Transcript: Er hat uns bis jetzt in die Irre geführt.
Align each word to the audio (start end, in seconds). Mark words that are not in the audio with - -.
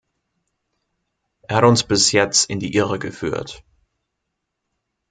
Er 1.43 1.57
hat 1.57 1.63
uns 1.63 1.83
bis 1.83 2.11
jetzt 2.11 2.49
in 2.49 2.59
die 2.59 2.73
Irre 2.73 2.97
geführt. 2.97 3.63